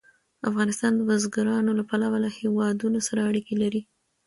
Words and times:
افغانستان 0.49 0.91
د 0.95 1.01
بزګانو 1.09 1.71
له 1.79 1.83
پلوه 1.89 2.17
له 2.25 2.29
هېوادونو 2.39 2.99
سره 3.07 3.21
اړیکې 3.29 3.55
لري. 3.63 3.81